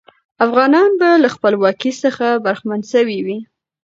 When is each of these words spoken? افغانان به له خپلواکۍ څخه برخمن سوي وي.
افغانان 0.45 0.89
به 0.99 1.09
له 1.23 1.29
خپلواکۍ 1.35 1.91
څخه 2.03 2.25
برخمن 2.45 2.81
سوي 2.93 3.17
وي. 3.25 3.37